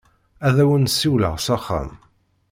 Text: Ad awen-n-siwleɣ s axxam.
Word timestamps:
Ad 0.47 0.57
awen-n-siwleɣ 0.63 1.35
s 1.45 1.47
axxam. 1.55 1.91